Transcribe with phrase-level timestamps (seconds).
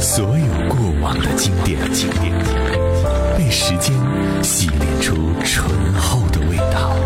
[0.00, 2.32] 所有过往的经典，经典
[3.36, 3.92] 被时间
[4.42, 5.62] 洗炼出醇
[5.94, 6.96] 厚的味道。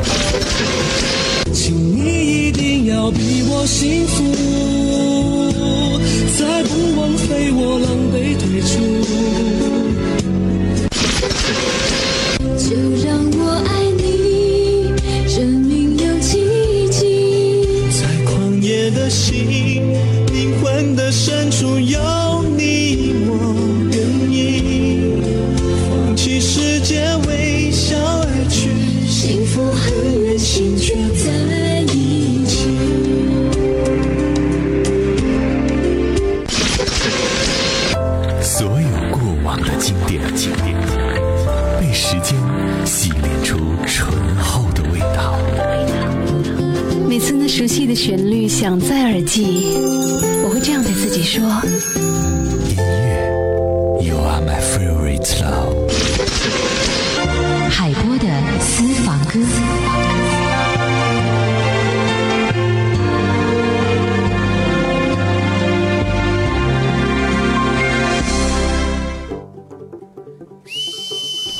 [1.52, 4.22] 请你一定要比我幸福，
[6.38, 9.03] 再不枉费我狼狈退出。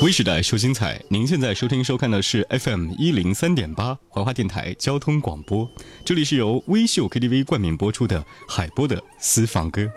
[0.01, 5.69] 微时代秀精彩，您现在收听收看的是 FM 一零三点八怀化电台交通广播，
[6.03, 9.89] 这里是由微秀 KTV 冠名播出的海波的私房歌。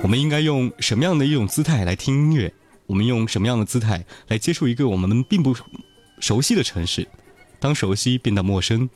[0.00, 2.54] 我们应该用什么样的一种姿态来听音乐？
[2.86, 5.54] 我们用什么样的姿态来接触一个我们并不
[6.20, 7.08] 熟悉的城市？
[7.58, 8.88] 当熟悉变得陌生，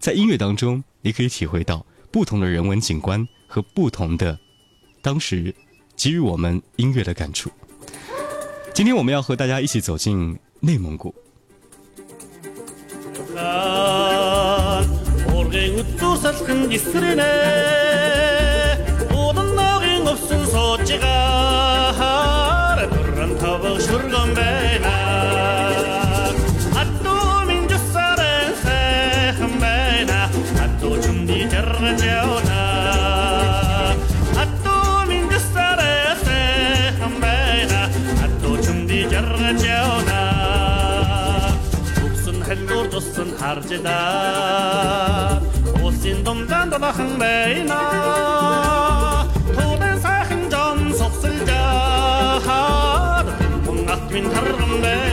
[0.00, 4.36] 在音乐当中，你可以体会到不同的人文景观和不同的
[5.00, 5.54] 当时
[5.96, 7.52] 给予我们音乐的感触。
[8.74, 11.14] 今天我们要和大家一起走进内蒙古。
[43.54, 43.90] 我知道，
[45.84, 47.74] 我心中感到那很美呢。
[49.54, 51.52] 土特产很壮，说说家
[52.46, 53.26] 乡，
[53.66, 54.30] 我那片土
[54.80, 55.11] 地。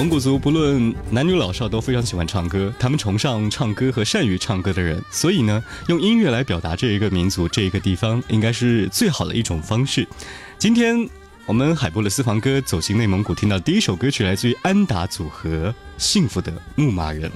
[0.00, 10.08] 蒙古族不论男女老少都非常喜欢唱歌，他们崇尚唱歌和善于唱歌的人，所以呢，用音乐来表达这一个民族、这一个地方，应该是最好的一种方式。
[10.56, 11.06] 今天
[11.44, 15.68] 我们海波的私房歌走进内蒙古，听到第一首歌曲来自于安达组合
[15.98, 17.30] 《幸福的牧马人》。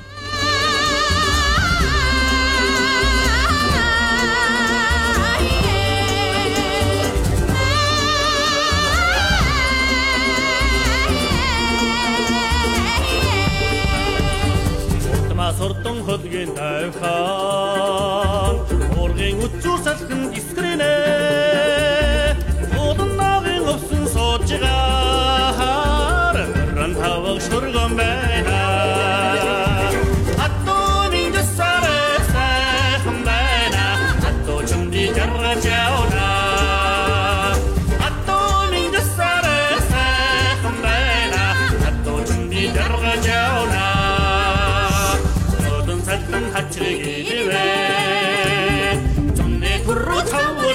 [15.59, 16.95] сурдан хөлгийн тавхан
[19.03, 20.24] ургийн үцүүр салхин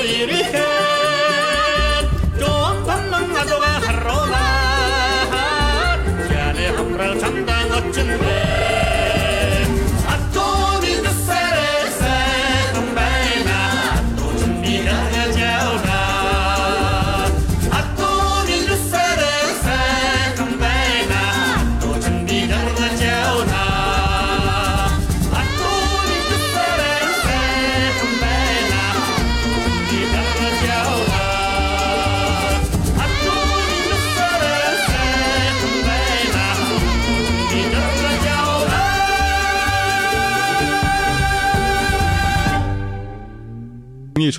[0.04, 0.69] dirige.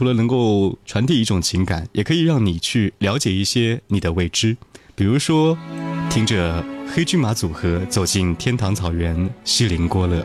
[0.00, 4.56] 除了能够传递一种情感，也可以让你去了解一些你的未知。
[4.94, 5.58] 比如说，
[6.08, 10.24] 听着黑骏马组合走进天堂草原，锡林郭勒。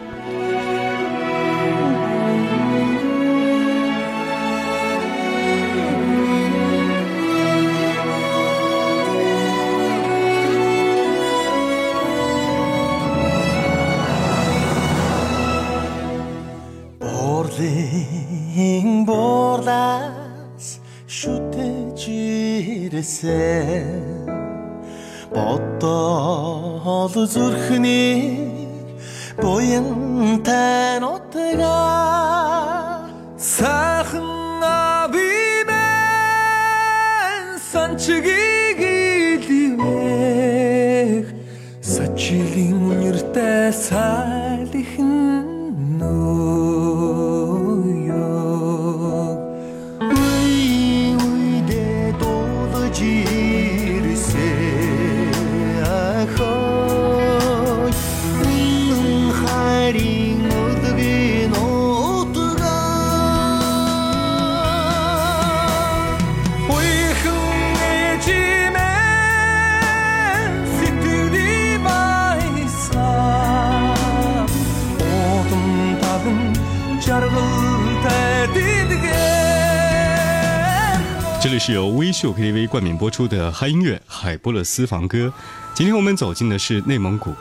[81.45, 85.31] 这里是由微秀 KTV 冠名播出的嗨音乐海波勒私房歌。
[85.75, 87.35] 今天我们走进的是内蒙古。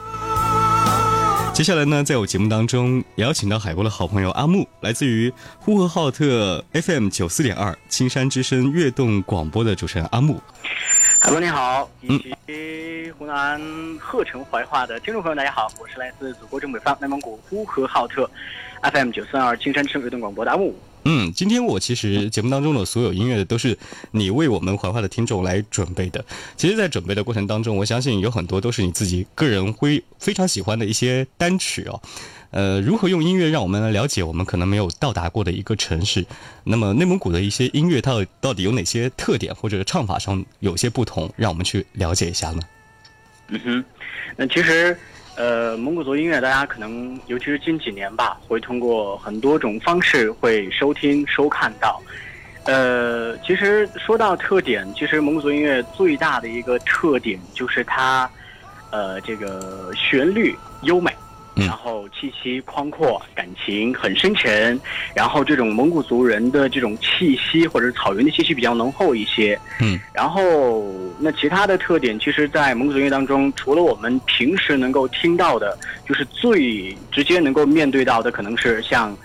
[1.54, 10.38] 接下来呢，在我节目当中也邀请到海波的好朋友阿木，来自于呼和浩特 FM 九四点二青山之声悦动广播的主持人阿木。
[11.18, 13.58] 海波你好，以及湖南
[13.98, 18.30] 鹤城怀化的听众朋友大家好，我是来自祖国正北方内蒙古呼和浩特
[18.82, 20.78] FM 九三二青山之声悦动广播的阿木。
[21.04, 23.78] 嗯，今天我其实节目当中的所有音乐都是
[24.10, 26.24] 你为我们怀化的听众来准备的。
[26.56, 32.00] 其实，在准备的过程当中，我相信有很多都是你自己个人会非常喜欢的一些单曲哦。
[32.50, 36.24] 呃，如何用音乐让我们了解我们可能没有到达过的一个城市？
[36.62, 42.62] 那么内蒙古的一些音乐，它到底有哪些特点，或者唱法上有些不同，让我们去了解一下呢？
[43.48, 43.84] 嗯哼，
[44.36, 44.96] 那其实，
[45.36, 52.00] 呃，蒙古族音乐大家可能尤其是近几年吧，会通过很多种方式会收听收看到。
[52.66, 58.30] 呃，其实说到特点，其实蒙古族音乐最大的一个特点就是它，
[58.90, 61.12] 呃，这个旋律优美。
[61.56, 64.78] 嗯然后气息宽阔，感情很深沉，
[65.14, 69.58] 然后这种蒙古族人的这种气息或者是草原的气息比较浓厚一些。
[69.80, 70.84] 嗯，然后
[71.18, 75.78] 那其他的特点，其实，在蒙古族音乐当中，除了我们平时能够听到的，
[76.08, 79.16] 就是最直接能够面对到的，可能是像，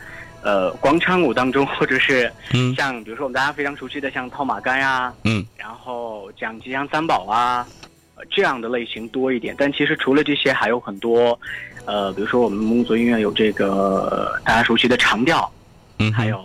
[0.43, 7.67] 呃，广场舞当中，或者是嗯像比如说我们大家非常熟悉的像套马杆呀、嗯然后讲吉祥三宝啊，
[8.15, 9.55] 呃这样的类型多一点。
[9.57, 11.39] 但其实除了这些，还有很多，
[11.85, 13.67] 呃，比如说我们蒙古族音乐有这个
[14.09, 15.51] 呃大家熟悉的长调，
[15.97, 16.39] 嗯，还有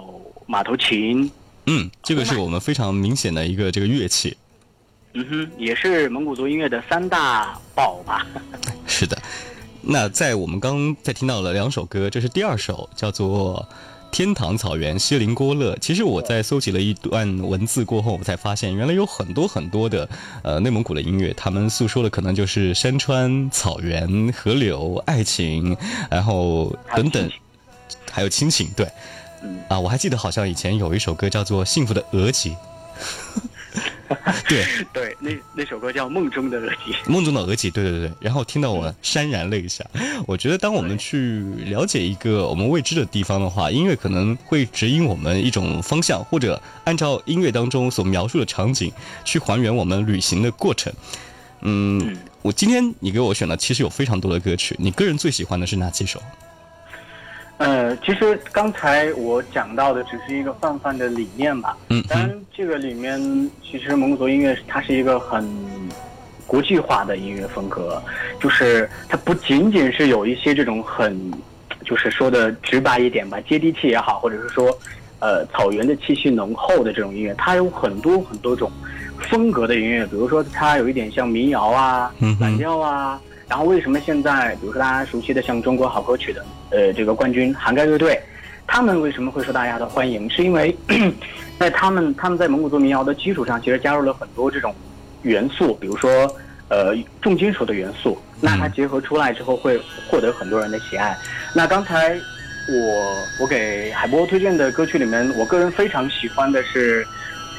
[0.46, 1.30] 马头琴，
[1.66, 4.36] 嗯，这个是我们非常明显的一个这个乐器。
[5.14, 8.26] 嗯哼，也是蒙古族音乐的三大宝吧。
[8.86, 9.16] 是的，
[9.80, 13.64] 那在我们刚刚在听到了两首歌，这是第二首，叫做
[14.14, 15.74] 《天堂草原锡林郭勒》。
[15.80, 20.08] 其实我在搜集了一段文字过后，我才发现原来有很多很多的
[20.44, 25.76] 呃内蒙古的音乐，他们诉说的可能就是山川、草原、河流、爱情，
[26.08, 27.28] 然后等等，
[28.08, 28.70] 还有亲情。
[28.76, 28.88] 对，
[29.42, 32.50] 嗯啊，我还记得好像以前有一首歌叫做《幸福的额吉》。
[34.48, 36.92] 对，对，那那首歌叫《梦中的额吉》。
[37.10, 39.84] 梦中的额吉，对对对，然后听到我潸然泪下。
[40.26, 48.92] 我觉得，当我们去了解一个我们未知的地方的话，音乐可能会指引我们一种方向，或者按照音乐当中所描述的场景
[49.24, 50.92] 去还原我们旅行的过程。
[51.62, 56.20] 嗯，我今天你给我选的其实有非常多的歌曲，你个人最喜欢的是哪几首？
[57.64, 61.74] 呃，其实刚才我讲到的只是一个泛泛的理念吧。
[61.88, 63.18] 嗯当然，这个里面
[63.62, 65.42] 其实蒙古族音乐它是一个很
[66.46, 68.02] 国际化的音乐风格，
[68.38, 71.18] 就是它不仅仅是有一些这种很，
[71.86, 74.66] 就是说的直白一点吧，接地气也好，或者是说，
[75.20, 78.70] 呃，草原的气息浓厚的这种音乐，它有很多很多种
[79.30, 83.18] 风格的音乐，比如说它有一点像民谣啊嗯、哼蓝调啊。
[83.48, 88.20] 然后为什么现在，比如说大家熟悉的像中国好歌曲的，呃，这个冠军涵盖乐队，
[88.66, 90.28] 他们为什么会受大家的欢迎？
[90.30, 90.74] 是因为
[91.58, 94.74] 在他们他们在蒙古族民谣的基础上，其实加入了很多这种
[95.22, 96.10] 元素，比如说
[96.68, 98.18] 呃重金属的元素。
[98.40, 101.16] 那它结合出来之后，会获得很多人的喜爱。
[101.54, 102.14] 那刚才
[102.68, 107.06] 我我给海波推荐的歌曲里面，我个人非常喜欢的是，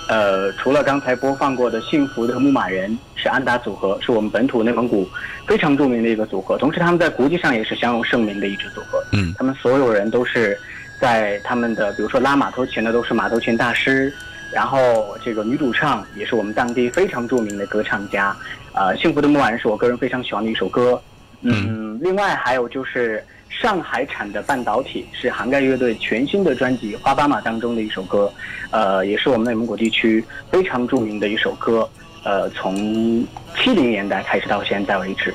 [0.07, 5.07] 呃，除了刚才播放过的《幸福的牧马人》是安达组合，是我们本土内蒙古
[5.47, 9.03] 非常著名的一个组合，同时他们在国际上也是享有盛名的一支组合。
[9.13, 10.57] 嗯他们所有人都是
[11.01, 14.13] 在他们的，比如说拉马头琴的都是马头琴大师，
[14.53, 18.35] 然后这个女主唱也是我们当地非常著名的歌唱家。
[18.73, 21.01] 呃，《幸福的牧马人》是我个人非常喜欢的一首歌。
[21.41, 28.31] 嗯，另外还有就是上海产的半导体是涵盖乐队全新的专辑《花斑马》当中的一首歌，
[28.71, 31.89] 呃，也是我们内蒙古地区非常著名的一首歌。
[32.23, 32.75] 呃，从
[33.55, 35.33] 七零年代开始到现在为止，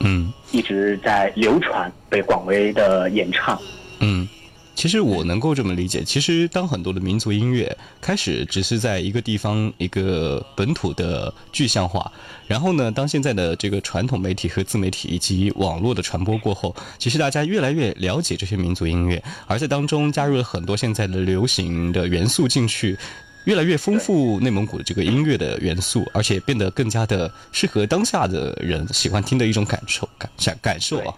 [0.00, 3.58] 嗯一直在流传，被广为的演唱。
[4.00, 4.28] 嗯。
[4.74, 12.10] 其实我能够这么理解，其实当很多的民族音乐开始只是在一个地方一个本土的具象化，
[12.46, 22.98] 然后呢，当现在的这个传统媒体和自媒体以及网络的传播过后，其实大家越来越了解这些民族音乐，而在当中加入了很多现在的流行的元素进去，
[23.44, 31.14] 越来越丰富内蒙古的这个音乐的元素，而且变得更加的适合当下的人喜欢听的一种感受感感感受啊。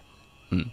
[0.51, 0.67] 嗯嗯。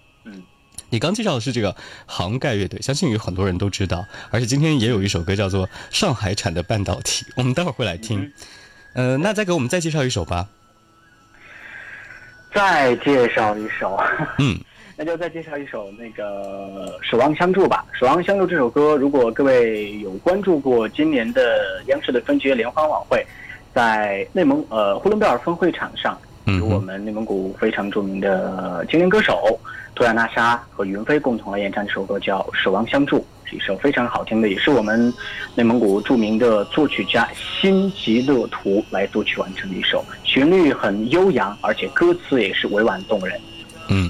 [0.92, 1.74] 你刚介绍的是这个
[2.06, 8.32] 杭盖乐队，相信有很多人都知道，而且今天也有一首歌叫做《上海产的半导体》，我们待会儿会来听。
[8.94, 10.50] 呃，那再给我们再介绍一首吧。
[12.54, 13.98] 再介绍一首，
[14.40, 14.60] 嗯，
[14.98, 17.86] 那就再介绍一首那个《守望相助》吧。
[17.98, 23.26] 《守望相助》这首歌，如果各位有关注过今年的央视的春节联欢晚会，
[23.74, 29.58] 在内蒙呃呼伦贝尔分会场上，嗯由我们内蒙古非常著名的青年歌手
[30.02, 33.18] 苏亚娜莎和云飞共同来演唱这首歌，叫《守望相助》，
[33.48, 35.14] 是一首非常好听的，也是我们
[35.54, 43.40] 内蒙古著名的作曲家辛吉勒图来作曲完成的一首，旋律很悠扬，而且歌词也是委婉动人。
[43.90, 44.10] 嗯，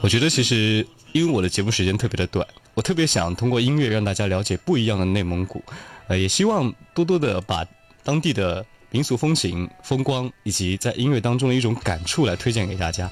[0.00, 5.62] 我觉得其实因为我的节目时间特别的短，我特别想通过音乐让大家了解不一样的内蒙古，
[6.08, 7.62] 呃，也希望多多的把
[8.02, 13.10] 当地的民俗风情、风光以及在音乐当中的一种感触来推荐给大家。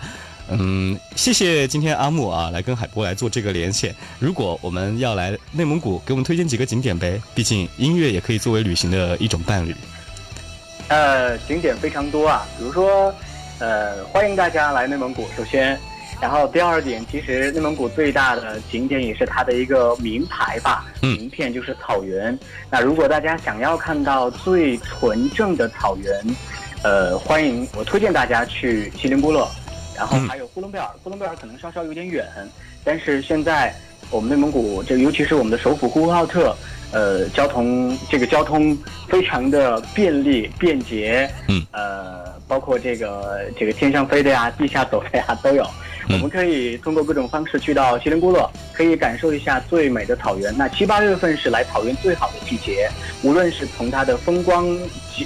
[0.50, 3.94] 嗯，谢谢今天阿木啊来跟海波来做这个连线。
[4.18, 9.74] 如果我们要来内蒙古，给我们推荐几个景点呗，毕竟音乐也可以作为旅行的一种伴侣。
[10.88, 13.12] 呃，景点非常多啊，比如说，
[13.58, 15.26] 呃，欢迎大家来内蒙古。
[15.34, 15.78] 首先，
[16.20, 22.38] 然后第二点，其实内蒙古最大的景点也是它的一个名牌吧，嗯名片就是草原。
[22.70, 26.36] 那如果大家想要看到最纯正的草原，
[26.82, 29.48] 呃，欢迎我推荐大家去锡林郭勒，
[29.96, 30.86] 然后嗯还有呼伦贝尔。
[31.02, 32.26] 呼伦贝尔可能稍稍有点远，
[32.84, 33.74] 但是现在
[34.10, 36.54] 我们内蒙古这，尤其是我们的首府呼和浩特，
[36.92, 38.76] 呃，交通这个交通
[39.08, 45.66] 非常的便利便捷，嗯，呃，包括这个这个天上飞的呀、地下走的呀都有。
[46.10, 50.54] 我们可以通过各种方式去到锡林郭勒，可以感受一下最美的草原。
[50.54, 52.90] 那七八月份是来草原最好的季节，
[53.22, 54.68] 无论是从它的风光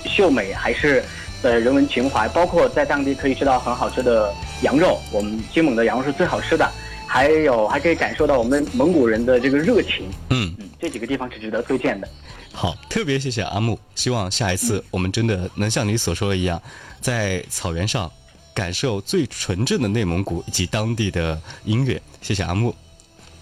[0.07, 1.03] 秀美，还是
[1.43, 6.71] 呃人文情怀，包括在当地可以吃到很好吃的羊肉，我们金蒙的羊肉是最好吃的，
[7.07, 10.09] 还有还可以感受到我们蒙古人的这个热情。
[10.31, 12.09] 嗯，嗯，这几个地方是值得推荐的。
[12.53, 16.61] 好，特别谢谢阿木，希望下一次我们真的能像你所说的一样，
[17.01, 18.11] 在草原上
[18.53, 22.01] 感受最纯正的内蒙古以及当地的音乐。
[22.21, 22.75] 谢谢阿木。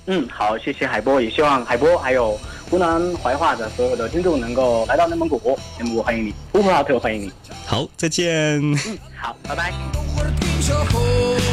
[0.06, 2.38] 嗯，好，谢谢海波，也希望海波还有
[2.70, 5.36] 湖南怀化的所有的听众能够来到内蒙古，
[5.78, 7.32] 内蒙古欢迎你，呼和浩特欢迎你。
[7.66, 8.60] 好，再见。
[8.60, 9.72] 嗯，好，拜拜。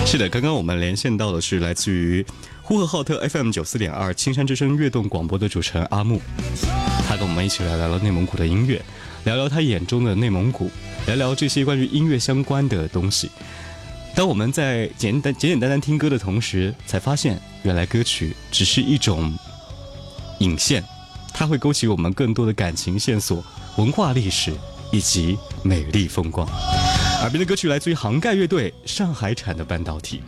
[0.05, 2.24] 是的，刚刚我们连线到的是来自于
[2.62, 6.22] 呼和浩特 FM 九四点二青山之声悦动广播的主持人阿木，
[7.07, 8.79] 他跟我们一起来聊聊内蒙古的音乐，
[9.24, 10.69] 聊聊他眼中的内蒙古，
[11.07, 13.31] 聊聊这些关于音乐相关的东西。
[14.15, 19.34] 当我们在简单简简单单听歌的同时，才发现原来歌曲只是一种
[20.39, 20.84] 引线，
[21.34, 23.43] 它会勾起我们更多的感情线索、
[23.77, 24.53] 文化历史
[24.91, 26.48] 以及美丽风光。
[27.22, 30.22] 耳边的歌曲来自于杭盖乐队上海产的半导体。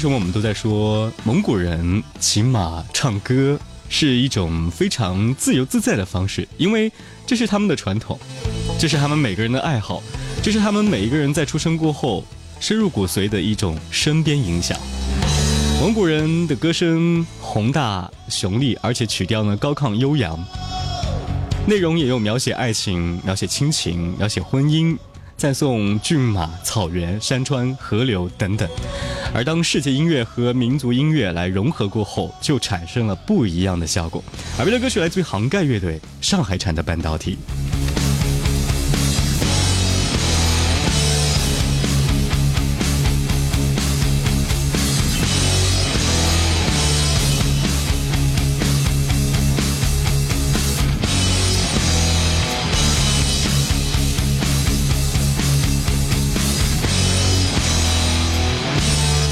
[0.00, 6.48] 为什么我们都在说蒙古人骑马唱歌是一种非常自由自在的方式？
[6.56, 6.90] 因为
[7.26, 8.18] 这是他们的传统，
[8.78, 10.02] 这是他们每个人的爱好，
[10.42, 12.24] 这是他们每一个人在出生过后
[12.60, 14.74] 深入骨髓的一种身边影响。
[15.82, 20.42] 蒙古人的歌声宏大雄丽，而且曲调呢高亢悠扬，
[21.66, 24.96] 内容也有描写爱情、描写亲情、描写婚姻。
[25.36, 28.68] 赞颂骏马、草原、山川、河流等等，
[29.32, 34.22] 而当世界音乐和民族音乐来融合过后，就产生了不一样的效果。
[34.56, 37.38] 耳边的歌曲来自于杭盖乐队，上海产的半导体。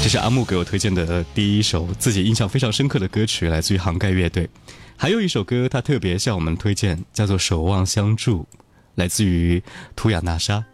[0.09, 4.49] 是阿木给我推荐的第一首自己印象非常深刻的歌曲，来自于杭盖乐队。
[4.97, 8.39] 还有一首歌，他特别向我们推荐，叫做《守望相助》，
[8.95, 9.61] 来自于
[9.95, 10.65] 图雅娜莎。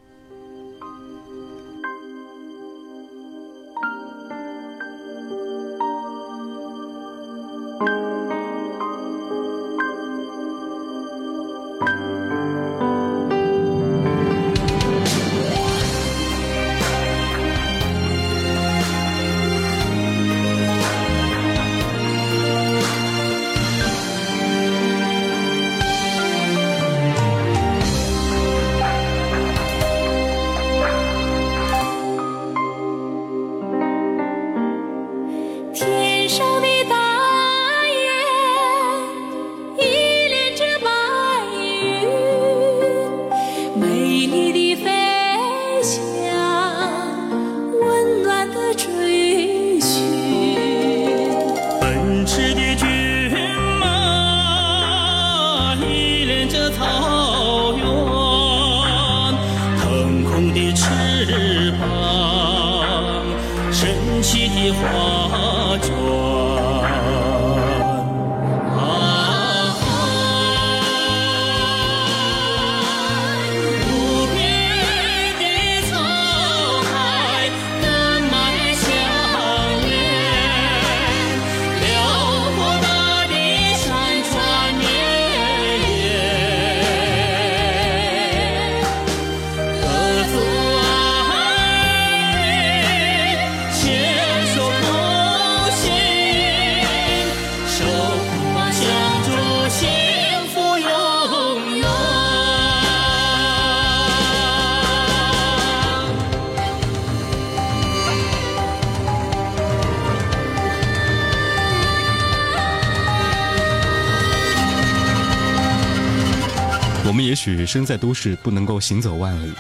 [117.54, 119.52] 许身在都市，不能够行走万里；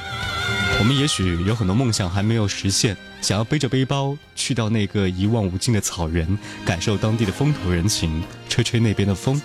[0.79, 9.39] 我们也许有很多梦想还没有实现，想要背着背包去到那个一望无尽的草原，感受当地的风土人情，吹吹那边的风。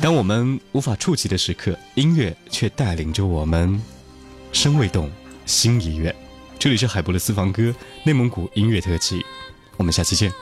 [0.00, 3.80] 当我们无法触及的时刻，音乐却带领着我们，
[4.52, 5.10] 身未动，
[5.44, 6.14] 心已远。
[6.58, 9.22] 这里是海博的私房歌内蒙古音乐特辑，
[9.76, 10.32] 我们下期见。